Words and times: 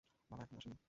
বাবা 0.31 0.43
এখনো 0.43 0.57
আসেনি? 0.57 0.77